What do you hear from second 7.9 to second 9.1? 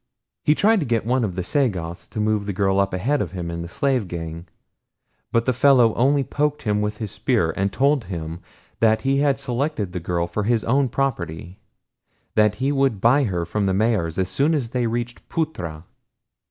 him that